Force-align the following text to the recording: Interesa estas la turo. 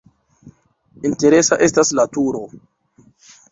Interesa 1.09 1.59
estas 1.67 1.93
la 2.01 2.09
turo. 2.19 2.43